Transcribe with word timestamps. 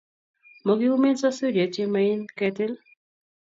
Mokiumen 0.65 1.15
sosuriet 1.21 1.73
ye 1.79 1.85
maen 1.93 2.21
ketil. 2.37 2.73